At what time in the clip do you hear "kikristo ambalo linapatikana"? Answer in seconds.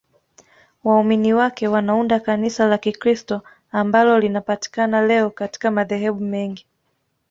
2.77-5.05